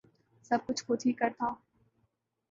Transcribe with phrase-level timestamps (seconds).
[0.51, 1.49] سب کچھ خود ہی کر تھا